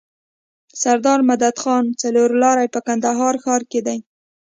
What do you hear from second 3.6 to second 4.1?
کي دی.